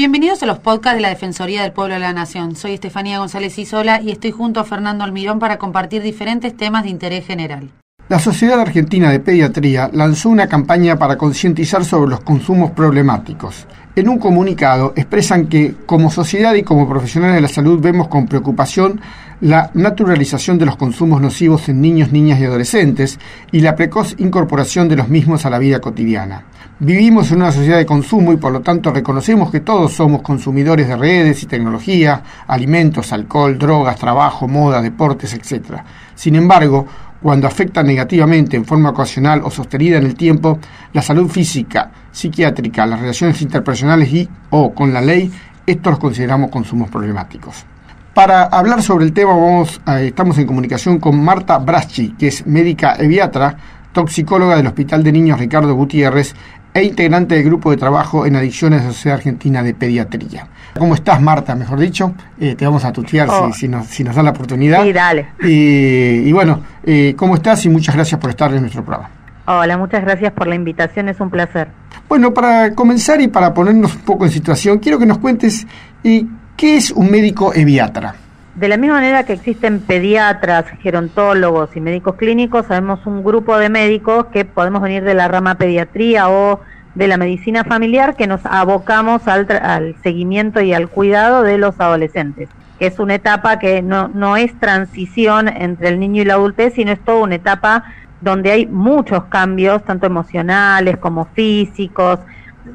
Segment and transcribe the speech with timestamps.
[0.00, 2.56] Bienvenidos a los podcasts de la Defensoría del Pueblo de la Nación.
[2.56, 6.88] Soy Estefanía González Isola y estoy junto a Fernando Almirón para compartir diferentes temas de
[6.88, 7.68] interés general.
[8.08, 13.66] La Sociedad Argentina de Pediatría lanzó una campaña para concientizar sobre los consumos problemáticos.
[13.94, 18.26] En un comunicado expresan que, como sociedad y como profesionales de la salud, vemos con
[18.26, 19.02] preocupación
[19.42, 23.18] la naturalización de los consumos nocivos en niños, niñas y adolescentes
[23.52, 26.46] y la precoz incorporación de los mismos a la vida cotidiana.
[26.82, 30.88] Vivimos en una sociedad de consumo y por lo tanto reconocemos que todos somos consumidores
[30.88, 35.82] de redes y tecnología, alimentos, alcohol, drogas, trabajo, moda, deportes, etc.
[36.14, 36.86] Sin embargo,
[37.20, 40.58] cuando afecta negativamente en forma ocasional o sostenida en el tiempo
[40.94, 45.30] la salud física, psiquiátrica, las relaciones interpersonales y o con la ley,
[45.66, 47.66] estos los consideramos consumos problemáticos.
[48.14, 52.96] Para hablar sobre el tema vamos, estamos en comunicación con Marta Braschi, que es médica
[52.98, 53.54] eviatra,
[53.92, 56.34] toxicóloga del Hospital de Niños Ricardo Gutiérrez
[56.72, 60.46] e integrante del grupo de trabajo en adicciones de la Sociedad Argentina de Pediatría.
[60.78, 61.54] ¿Cómo estás, Marta?
[61.54, 63.52] Mejor dicho, eh, te vamos a tutear si, oh.
[63.52, 64.82] si, nos, si nos da la oportunidad.
[64.84, 65.28] Sí, dale.
[65.42, 67.64] y bueno, eh, ¿cómo estás?
[67.64, 69.10] Y muchas gracias por estar en nuestro programa.
[69.46, 71.68] Hola, muchas gracias por la invitación, es un placer.
[72.08, 75.66] Bueno, para comenzar y para ponernos un poco en situación, quiero que nos cuentes
[76.04, 76.24] eh,
[76.56, 78.14] qué es un médico eviatra.
[78.54, 83.68] De la misma manera que existen pediatras, gerontólogos y médicos clínicos, sabemos un grupo de
[83.68, 86.60] médicos que podemos venir de la rama pediatría o
[86.96, 92.48] de la medicina familiar que nos abocamos al, seguimiento y al cuidado de los adolescentes,
[92.80, 96.74] que es una etapa que no, no es transición entre el niño y la adultez,
[96.74, 97.84] sino es toda una etapa
[98.20, 102.18] donde hay muchos cambios, tanto emocionales como físicos,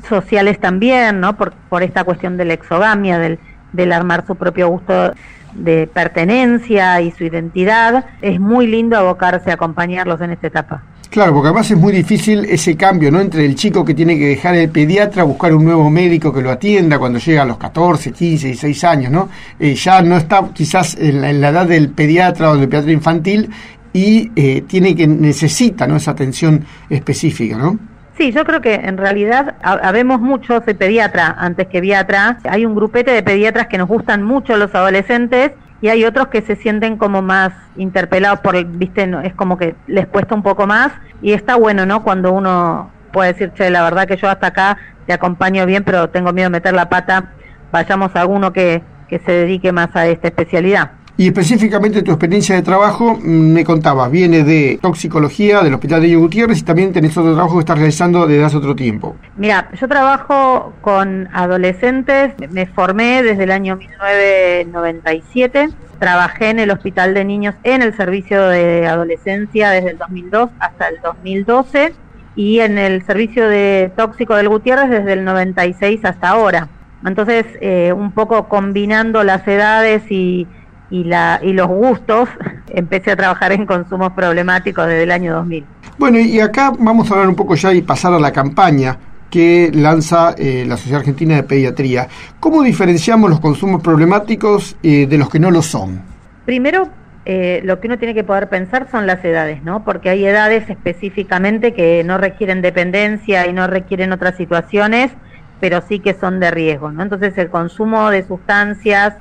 [0.07, 1.35] sociales también, ¿no?
[1.35, 3.39] Por, por esta cuestión de la exogamia, del,
[3.73, 5.13] del armar su propio gusto
[5.55, 10.83] de pertenencia y su identidad, es muy lindo abocarse a acompañarlos en esta etapa.
[11.09, 13.21] Claro, porque además es muy difícil ese cambio, ¿no?
[13.21, 16.51] Entre el chico que tiene que dejar el pediatra, buscar un nuevo médico que lo
[16.51, 19.29] atienda cuando llega a los 14, 15, 16 años, ¿no?
[19.57, 23.49] Eh, ya no está quizás en la, edad del pediatra o del pediatra infantil
[23.93, 25.95] y eh, tiene que necesita, ¿no?
[25.95, 27.79] Esa atención específica, ¿no?
[28.17, 32.73] Sí, yo creo que en realidad habemos muchos, soy pediatra antes que pediatra, hay un
[32.73, 36.95] grupete de pediatras que nos gustan mucho los adolescentes y hay otros que se sienten
[36.97, 41.57] como más interpelados por, viste, es como que les cuesta un poco más y está
[41.57, 42.03] bueno, ¿no?
[42.03, 46.09] Cuando uno puede decir, che, la verdad que yo hasta acá te acompaño bien, pero
[46.09, 47.33] tengo miedo de meter la pata,
[47.73, 50.91] vayamos a alguno que, que se dedique más a esta especialidad.
[51.17, 56.13] Y específicamente tu experiencia de trabajo, mm, me contabas, viene de toxicología del Hospital de
[56.13, 59.15] Gutiérrez y también tenés otro trabajo que estás realizando desde hace otro tiempo.
[59.37, 67.13] Mira, yo trabajo con adolescentes, me formé desde el año 1997, trabajé en el Hospital
[67.13, 71.93] de Niños en el servicio de adolescencia desde el 2002 hasta el 2012
[72.35, 76.67] y en el servicio de tóxico del Gutiérrez desde el 96 hasta ahora.
[77.05, 80.47] Entonces, eh, un poco combinando las edades y
[80.89, 82.29] y, la, y los gustos,
[82.69, 85.65] empecé a trabajar en consumos problemáticos desde el año 2000.
[85.97, 88.97] Bueno, y acá vamos a hablar un poco ya y pasar a la campaña
[89.29, 92.07] que lanza eh, la Sociedad Argentina de Pediatría.
[92.39, 96.01] ¿Cómo diferenciamos los consumos problemáticos eh, de los que no lo son?
[96.45, 96.89] Primero,
[97.25, 99.83] eh, lo que uno tiene que poder pensar son las edades, ¿no?
[99.83, 105.11] Porque hay edades específicamente que no requieren dependencia y no requieren otras situaciones,
[105.59, 107.01] pero sí que son de riesgo, ¿no?
[107.01, 109.15] Entonces, el consumo de sustancias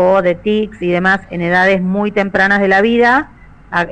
[0.00, 3.30] o de tics y demás en edades muy tempranas de la vida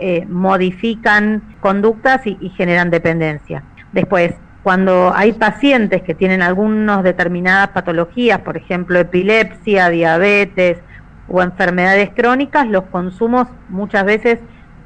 [0.01, 3.65] eh, modifican conductas y, generan dependencia.
[3.91, 10.79] Después, cuando hay pacientes que tienen algunas determinadas patologías, por ejemplo, epilepsia, diabetes
[11.27, 14.39] o enfermedades crónicas, los consumos muchas veces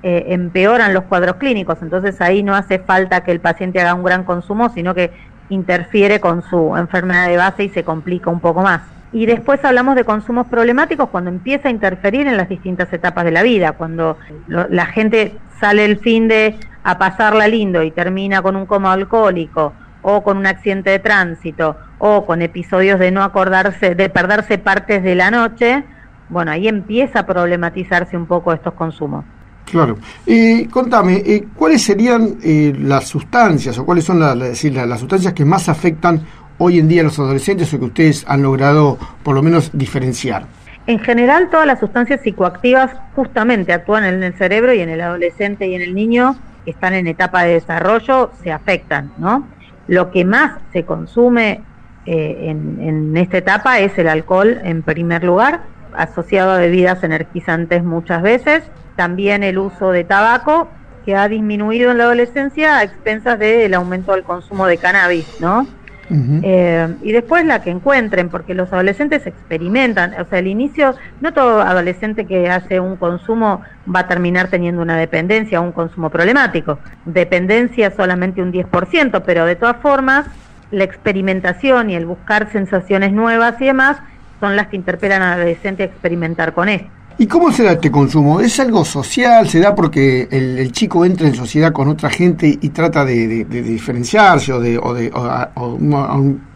[0.02, 1.82] eh, empeoran los cuadros clínicos.
[1.82, 5.10] Entonces ahí no hace falta que el paciente haga un gran consumo, sino que
[5.50, 8.99] interfiere con su enfermedad de base y se complica un poco más.
[9.12, 13.32] Y después hablamos de consumos problemáticos cuando empieza a interferir en las distintas etapas de
[13.32, 14.16] la vida, cuando
[14.46, 19.72] la gente sale el fin de a pasarla lindo y termina con un coma alcohólico
[20.02, 25.02] o con un accidente de tránsito o con episodios de no acordarse, de perderse partes
[25.02, 25.84] de la noche,
[26.30, 29.24] bueno, ahí empieza a problematizarse un poco estos consumos.
[29.70, 29.98] Claro.
[30.26, 35.68] y contame, eh, ¿cuáles serían eh, las sustancias o cuáles son las sustancias que más
[35.68, 36.20] afectan
[36.60, 40.44] hoy en día los adolescentes o que ustedes han logrado por lo menos diferenciar?
[40.86, 45.66] En general, todas las sustancias psicoactivas justamente actúan en el cerebro y en el adolescente
[45.66, 49.48] y en el niño que están en etapa de desarrollo se afectan, ¿no?
[49.88, 51.62] Lo que más se consume
[52.04, 55.62] eh, en, en esta etapa es el alcohol en primer lugar,
[55.94, 58.64] asociado a bebidas energizantes muchas veces,
[58.96, 60.68] también el uso de tabaco
[61.04, 65.66] que ha disminuido en la adolescencia a expensas del aumento del consumo de cannabis, ¿no?
[66.10, 71.32] Eh, y después la que encuentren, porque los adolescentes experimentan, o sea, el inicio, no
[71.32, 73.62] todo adolescente que hace un consumo
[73.92, 76.78] va a terminar teniendo una dependencia o un consumo problemático.
[77.04, 80.26] Dependencia solamente un 10%, pero de todas formas,
[80.70, 83.98] la experimentación y el buscar sensaciones nuevas y demás
[84.40, 86.99] son las que interpelan al adolescente a experimentar con esto.
[87.20, 88.40] ¿Y cómo se da este consumo?
[88.40, 89.46] ¿Es algo social?
[89.46, 94.54] ¿Se da porque el, chico entra en sociedad con otra gente y trata de, diferenciarse
[94.54, 95.12] o de, o de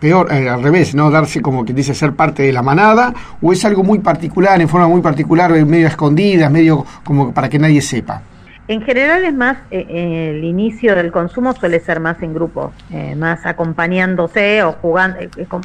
[0.01, 3.13] peor, eh, al revés, no darse como que dice ser parte de la manada?
[3.43, 7.59] ¿O es algo muy particular, en forma muy particular, medio escondida, medio como para que
[7.59, 8.23] nadie sepa?
[8.67, 13.15] En general es más, eh, el inicio del consumo suele ser más en grupo, eh,
[13.15, 15.19] más acompañándose o jugando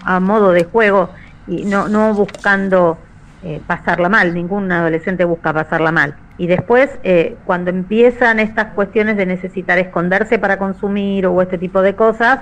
[0.04, 1.10] a modo de juego
[1.48, 2.98] y no, no buscando
[3.41, 6.15] eh, pasarla mal, ningún adolescente busca pasarla mal.
[6.38, 11.81] Y después, eh, cuando empiezan estas cuestiones de necesitar esconderse para consumir o este tipo
[11.81, 12.39] de cosas,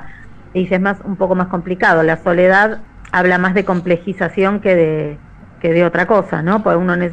[0.53, 2.03] dices más un poco más complicado.
[2.03, 2.79] La soledad
[3.11, 5.17] habla más de complejización que de,
[5.59, 6.63] que de otra cosa, ¿no?
[6.63, 7.11] Porque uno eh,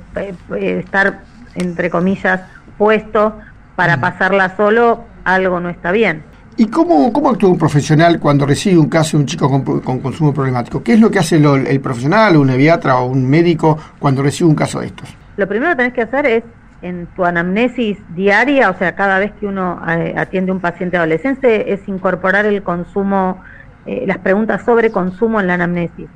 [0.56, 1.20] estar,
[1.54, 2.40] entre comillas,
[2.78, 3.38] puesto
[3.76, 6.22] para pasarla solo, algo no está bien.
[6.56, 10.32] ¿Y cómo, cómo actúa un profesional cuando recibe un caso de un chico con, consumo
[10.32, 10.82] problemático?
[10.82, 14.54] ¿Qué es lo que hace el profesional, un eviatra o un médico cuando recibe un
[14.54, 15.08] caso de estos?
[15.36, 16.44] Lo primero que tenés que hacer es
[16.82, 20.96] en tu anamnesis diaria, o sea, cada vez que uno eh, atiende a un paciente
[20.96, 23.42] adolescente, es incorporar el consumo,
[23.86, 26.06] eh, las preguntas sobre consumo en la anamnesis.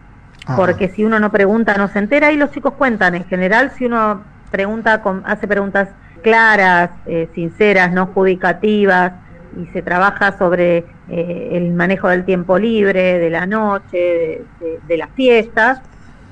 [0.57, 3.15] Porque si uno no pregunta, no se entera y los chicos cuentan.
[3.15, 5.91] En general, si uno pregunta, hace preguntas
[6.23, 9.13] claras, eh, sinceras, no judicativas,
[9.57, 14.43] y se trabaja sobre eh, el manejo del tiempo libre, de la noche,
[14.87, 15.81] de, las fiestas,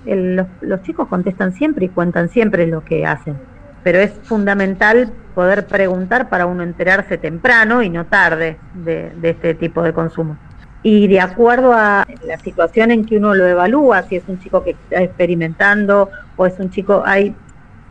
[0.05, 3.37] los, chicos contestan siempre y cuentan siempre lo que hacen.
[3.83, 9.55] Pero es fundamental poder preguntar para uno enterarse temprano y no tarde de, de este
[9.55, 10.37] tipo de consumo.
[10.83, 14.63] Y de acuerdo a la situación en que uno lo evalúa, si es un chico
[14.63, 17.35] que está experimentando o es un chico, hay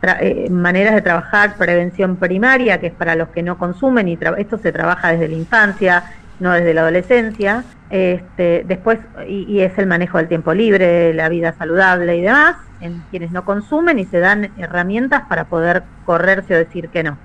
[0.02, 4.58] eh, maneras de trabajar prevención primaria, que es para los que no consumen, y esto
[4.58, 6.04] se trabaja desde la infancia,
[6.38, 7.64] no desde la adolescencia.
[7.88, 13.02] Este, después, y, es el manejo del tiempo libre, la vida saludable y demás, en
[13.10, 17.16] quienes no consumen y se dan herramientas para poder correrse o decir que no.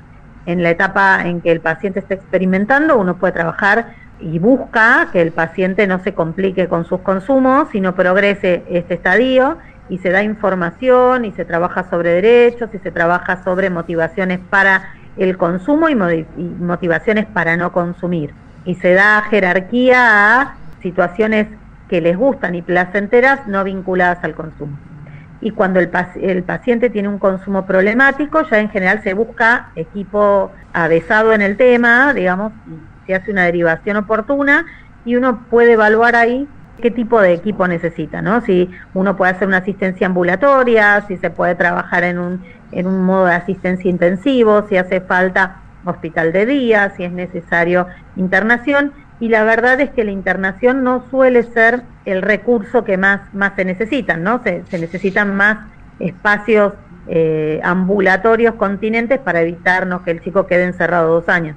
[0.46, 5.22] En la etapa en que el paciente está experimentando, uno puede trabajar y busca que
[5.22, 9.58] el paciente no se complique con sus consumos, sino progrese este estadio
[9.90, 14.94] y se da información y se trabaja sobre derechos y se trabaja sobre motivaciones para
[15.18, 18.34] el consumo y, motivaciones para no consumir.
[18.66, 21.48] Y se da jerarquía a situaciones
[21.90, 24.78] que les gustan y placenteras no vinculadas al consumo.
[25.42, 25.90] Y cuando el,
[26.22, 31.58] el paciente tiene un consumo problemático, ya en general se busca equipo avesado en el
[31.58, 32.54] tema, digamos,
[33.06, 34.66] se hace una derivación oportuna
[35.04, 36.48] y uno puede evaluar ahí
[36.82, 38.42] qué tipo de equipo necesita, ¿no?
[38.42, 43.04] Si uno puede hacer una asistencia ambulatoria, si se puede trabajar en un, en un
[43.04, 48.92] modo de asistencia intensivo, si hace falta hospital de día, si es necesario internación.
[49.20, 53.54] Y la verdad es que la internación no suele ser el recurso que más, más
[53.56, 54.42] se necesitan, ¿no?
[54.44, 55.60] Se, necesitan más
[56.00, 56.74] espacios
[57.08, 61.56] eh, ambulatorios continentes para evitarnos que el chico quede encerrado dos años.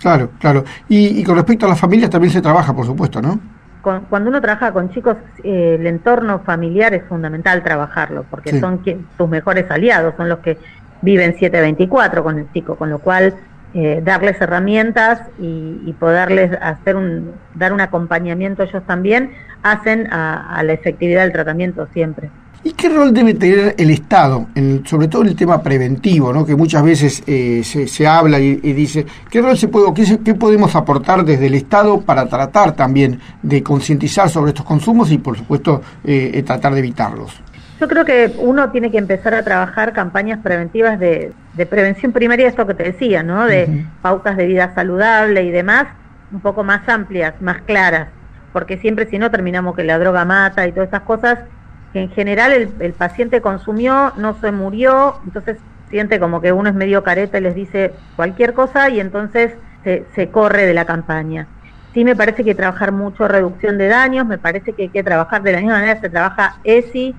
[0.00, 0.64] Claro, claro.
[0.88, 3.38] Y, y con respecto a las familias también se trabaja, por supuesto, ¿no?
[3.82, 8.82] Cuando uno trabaja con chicos, eh, el entorno familiar es fundamental trabajarlo, porque son
[9.18, 10.58] tus mejores aliados, son los que
[11.00, 13.34] viven 724 con el chico, con lo cual
[13.74, 20.72] eh, darles herramientas y, poderles hacer un, dar un acompañamiento ellos también, hacen a la
[20.72, 22.30] efectividad del tratamiento siempre.
[22.64, 26.46] ¿Y qué rol debe tener el Estado, en, sobre todo en el tema preventivo, ¿no?
[26.46, 30.76] que muchas veces eh, se, habla y, dice, ¿qué rol se puede, qué, qué, podemos
[30.76, 35.82] aportar desde el Estado para tratar también de concientizar sobre estos consumos y, por supuesto,
[36.04, 37.42] eh, eh, tratar de evitarlos?
[37.80, 41.32] Yo creo que uno tiene que empezar a trabajar campañas preventivas de,
[41.68, 43.44] prevención primaria, esto que te decía, ¿no?
[43.44, 45.88] De pautas de vida saludable y demás,
[46.30, 48.06] un poco más amplias, más claras,
[48.52, 51.40] porque siempre si no terminamos que la droga mata y todas estas cosas
[51.94, 55.58] en general el, paciente consumió, no se murió, entonces
[55.90, 59.52] siente como que uno es medio careta y les dice cualquier cosa y entonces
[59.84, 61.46] se, se corre de la campaña.
[61.92, 64.88] Sí me parece que hay que trabajar mucho reducción de daños, me parece que hay
[64.88, 67.14] que trabajar de la misma manera se trabaja ESI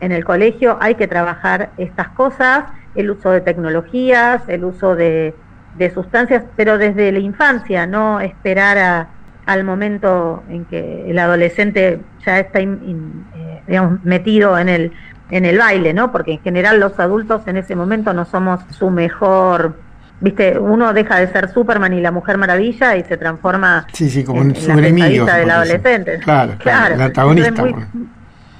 [0.00, 2.64] en el colegio hay que trabajar estas cosas,
[2.94, 5.34] el uso de tecnologías, el uso de,
[5.94, 9.08] sustancias, pero desde la infancia, no esperar a,
[9.46, 12.66] al momento en que el adolescente ya está eh,
[13.66, 14.92] digamos, metido en el,
[15.30, 16.12] en el baile, ¿no?
[16.12, 19.74] Porque en general los adultos en ese momento no somos su mejor
[20.20, 24.24] viste, uno deja de ser Superman y la Mujer Maravilla y se transforma sí, sí,
[24.24, 26.18] como en, su enemigo del adolescente.
[26.20, 27.64] Claro, claro, el antagonista.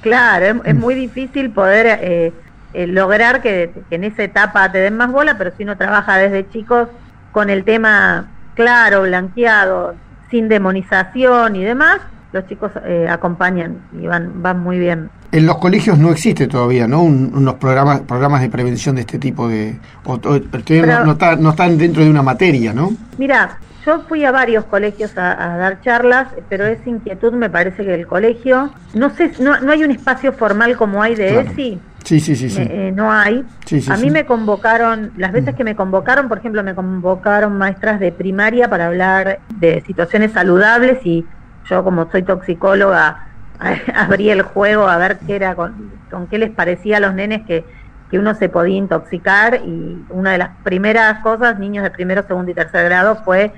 [0.01, 2.33] claro, es, muy difícil poder eh,
[2.75, 6.49] eh, lograr que, en esa etapa te den más bola, pero si uno trabaja desde
[6.51, 6.89] chicos
[7.33, 9.95] con el tema claro, blanqueado,
[10.31, 12.01] sin demonización y demás,
[12.33, 15.11] los chicos eh, acompañan y van, van muy bien.
[15.33, 17.03] En los colegios no existe todavía, ¿no?
[17.03, 19.79] unos programas programas de prevención de este tipo de...
[20.05, 22.93] O, no, están dentro de una materia, ¿no?
[23.19, 27.95] Mira, yo fui a varios colegios a, dar charlas, pero es inquietud, me parece que
[27.95, 31.81] el colegio, no sé, no, no hay un espacio formal como hay de ESI.
[32.07, 32.63] Sí, sí, sí, sí.
[32.63, 33.45] Eh, no hay.
[33.91, 35.57] a mí me convocaron, las veces mm.
[35.57, 41.05] que me convocaron, por ejemplo, me convocaron maestras de primaria para hablar de situaciones saludables
[41.05, 41.27] y
[41.69, 43.27] yo como soy toxicóloga
[43.95, 45.91] abrí el juego a ver qué era con,
[46.31, 47.65] qué les parecía a los nenes que,
[48.09, 52.53] que uno se podía intoxicar y una de las primeras cosas, niños de primero, segundo
[52.53, 53.53] y tercer grado, fue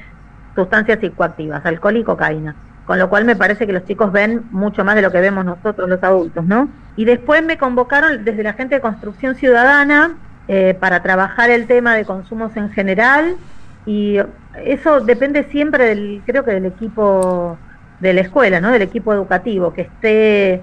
[0.55, 2.57] sustancias psicoactivas, alcohol y cocaína.
[2.88, 5.45] Con lo cual me parece que los chicos ven mucho más de lo que vemos
[5.45, 6.71] nosotros los adultos, ¿no?
[6.97, 10.16] Y después me convocaron desde la gente de Construcción Ciudadana
[10.49, 13.37] eh, para trabajar el tema de consumos en general
[13.85, 14.16] y
[14.64, 17.59] eso depende siempre del, creo que del equipo
[18.00, 18.71] de la escuela, ¿no?
[18.71, 20.62] Del equipo educativo, que esté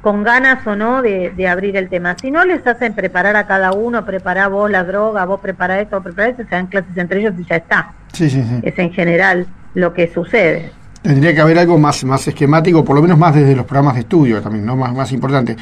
[0.00, 2.16] con ganas o no de, abrir el tema.
[2.18, 6.02] Si no les hacen preparar a cada uno, preparar vos la droga, vos prepara esto,
[6.02, 7.92] prepara esto, se dan clases entre ellos y ya está.
[8.14, 8.60] Sí, sí, sí.
[8.62, 10.72] Es en general lo que sucede.
[11.06, 14.00] Tendría que haber algo más, más esquemático, por lo menos más desde los programas de
[14.00, 14.74] estudio también, ¿no?
[14.74, 15.54] Más, más importante.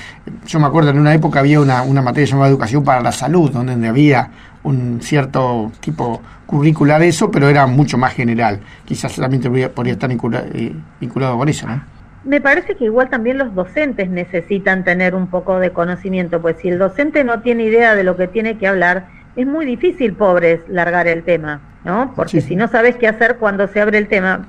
[0.46, 3.50] Yo me acuerdo en una época había una, una materia llamada Educación para la Salud,
[3.50, 4.30] donde había
[4.62, 8.60] un cierto tipo curricular eso, pero era mucho más general.
[8.86, 9.42] Quizás también
[9.74, 11.84] podría estar eh, vinculado con eso, ¿no?
[12.24, 16.68] Me parece que igual también los docentes necesitan tener un poco de conocimiento, pues si
[16.68, 20.60] el docente no tiene idea de lo que tiene que hablar, es muy difícil, pobres,
[20.68, 22.14] largar el tema, ¿no?
[22.16, 24.46] Porque si no sabes qué hacer cuando se abre el tema,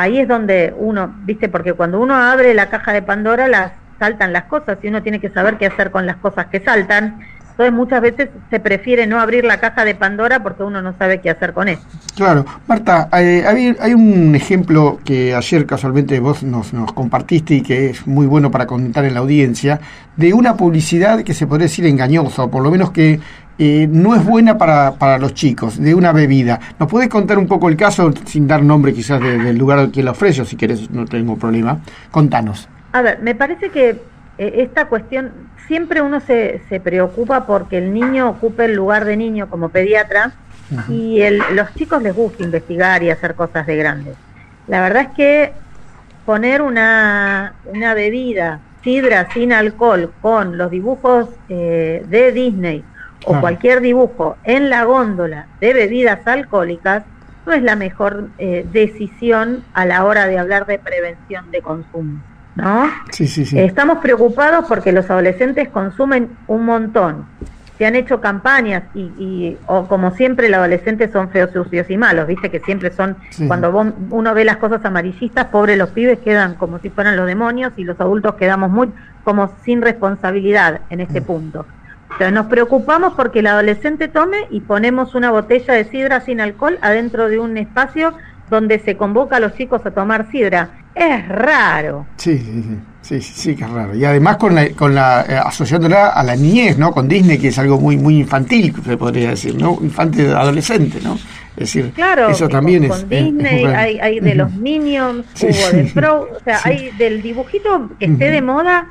[0.00, 4.32] ahí es donde uno, viste, porque cuando uno abre la caja de Pandora, las saltan
[4.32, 7.18] las cosas y uno tiene que saber qué hacer con las cosas que saltan
[7.58, 11.20] entonces muchas veces se prefiere no abrir la caja de Pandora porque uno no sabe
[11.20, 11.82] qué hacer con eso.
[12.14, 12.46] Claro.
[12.68, 18.26] Marta, eh, hay, un ejemplo que ayer casualmente vos nos, compartiste y que es muy
[18.28, 19.80] bueno para comentar en la audiencia,
[20.14, 23.18] de una publicidad que se podría decir engañosa, o por lo menos que
[23.58, 26.60] eh, no es buena para, para los chicos, de una bebida.
[26.78, 30.02] ¿Nos puedes contar un poco el caso, sin dar nombre quizás del lugar al que
[30.02, 31.80] la ofrece, o si quieres, no tengo problema?
[32.10, 32.68] Contanos.
[32.92, 34.00] A ver, me parece que
[34.38, 35.32] eh, esta cuestión,
[35.66, 40.32] siempre uno se, se preocupa porque el niño ocupe el lugar de niño como pediatra
[40.88, 44.16] y el, los chicos les gusta investigar y hacer cosas de grandes.
[44.66, 45.52] La verdad es que
[46.26, 52.84] poner una, una bebida, sidra sin alcohol, con los dibujos eh, de Disney
[53.24, 57.04] o cualquier dibujo en la góndola de bebidas alcohólicas,
[57.46, 62.20] no es la mejor eh, decisión a la hora de hablar de prevención de consumo.
[62.54, 62.90] ¿no?
[63.10, 63.58] Sí, sí, sí.
[63.58, 67.26] Estamos preocupados porque los adolescentes consumen un montón.
[67.78, 72.26] Se han hecho campañas y, o como siempre, los adolescentes son feos, sucios y malos,
[72.26, 73.70] viste que siempre son, cuando
[74.10, 77.84] uno ve las cosas amarillistas, pobres los pibes quedan como si fueran los demonios y
[77.84, 78.90] los adultos quedamos muy
[79.22, 81.66] como sin responsabilidad en este punto.
[82.12, 86.78] Entonces nos preocupamos porque el adolescente tome y ponemos una botella de sidra sin alcohol
[86.82, 88.14] adentro de un espacio
[88.50, 90.70] donde se convoca a los chicos a tomar sidra.
[90.94, 92.06] Es raro.
[92.16, 92.64] Sí, sí,
[93.02, 93.94] sí, sí, sí, que es raro.
[93.94, 96.90] Y además con la, con la eh, asociándola a la niñez, ¿no?
[96.90, 99.78] Con Disney, que es algo muy muy infantil, se podría decir, ¿no?
[99.80, 101.14] Infante adolescente, ¿no?
[101.14, 103.04] Es decir, claro, eso también con, es.
[103.04, 107.90] Con Disney hay, hay de los Minions, hubo de Pro, o sea, hay del dibujito
[107.98, 108.86] que esté de moda,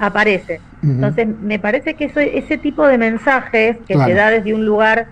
[0.00, 0.60] aparece.
[0.82, 5.06] Entonces, me parece que eso, ese tipo de mensajes que te da desde un lugar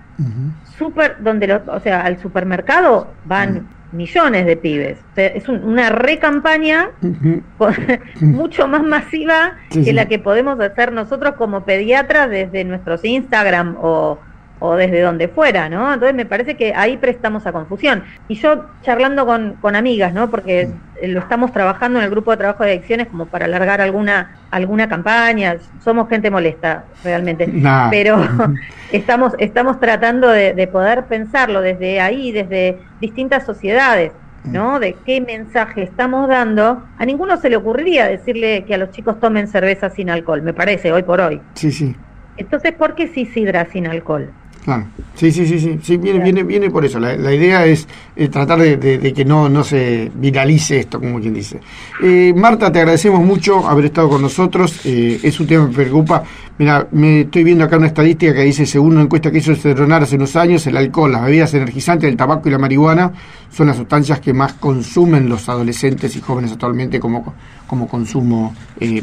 [0.77, 4.99] súper, donde, lo, o sea, al supermercado van millones de pibes.
[5.17, 6.91] es una recampaña
[8.21, 14.19] mucho más masiva que la que podemos hacer nosotros como pediatras desde nuestros Instagram o,
[14.61, 15.93] o desde donde fuera, ¿no?
[15.93, 18.05] Entonces me parece que ahí prestamos a confusión.
[18.29, 20.31] Y yo charlando con, con amigas, ¿no?
[20.31, 20.71] Porque
[21.03, 24.89] lo estamos trabajando en el grupo de trabajo de adicciones como para alargar alguna, alguna
[24.89, 27.51] campaña, somos gente molesta realmente,
[27.91, 28.19] pero
[28.93, 34.13] estamos, estamos tratando de, poder pensarlo desde ahí, desde distintas sociedades.
[34.43, 34.81] ¿no?
[34.81, 39.21] De qué mensaje estamos dando, a ninguno se le ocurriría decirle que a los chicos
[39.21, 41.43] tomen cerveza sin alcohol, me parece, hoy por hoy.
[41.53, 41.95] Sí, sí.
[42.39, 44.31] Entonces, ¿por qué sí sidra sin alcohol?
[44.65, 44.87] Claro.
[45.15, 47.01] Sí, sí, sí, sí, sí viene, viene, viene por eso.
[47.01, 51.61] La, idea es eh, tratar de, que no, no se viralice esto, como quien dice.
[52.03, 54.81] Eh, Marta, te agradecemos mucho haber estado con nosotros.
[54.85, 56.23] Eh, es un tema que me preocupa.
[56.59, 59.57] Mira, me estoy viendo acá una estadística que dice, según una encuesta que hizo el
[59.57, 63.13] Cedronar hace unos años, el alcohol, las bebidas energizantes, el tabaco y la marihuana
[63.51, 67.35] son las sustancias que más consumen los adolescentes y jóvenes actualmente como,
[67.67, 68.55] como consumo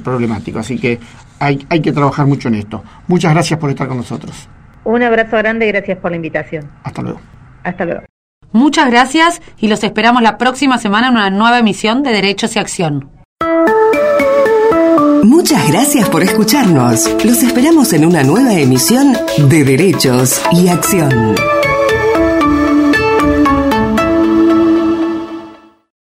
[0.03, 0.59] problemático.
[0.59, 0.99] Así que
[1.39, 2.83] hay, hay que trabajar mucho en esto.
[3.07, 4.47] Muchas gracias por estar con nosotros.
[4.87, 6.71] Un abrazo grande y gracias por la invitación.
[6.85, 7.19] Hasta luego.
[7.61, 8.03] Hasta luego.
[8.53, 12.59] Muchas gracias y los esperamos la próxima semana en una nueva emisión de Derechos y
[12.59, 13.09] Acción.
[15.23, 17.13] Muchas gracias por escucharnos.
[17.25, 19.13] Los esperamos en una nueva emisión
[19.49, 21.35] de Derechos y Acción.